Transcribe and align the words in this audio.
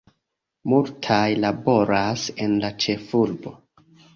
Multaj 0.71 1.27
laboras 1.45 2.27
en 2.47 2.59
la 2.65 2.75
ĉefurbo. 2.87 3.55